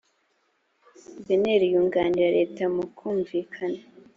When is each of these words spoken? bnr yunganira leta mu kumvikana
bnr 1.25 1.61
yunganira 1.73 2.27
leta 2.37 2.63
mu 2.75 2.85
kumvikana 2.97 3.79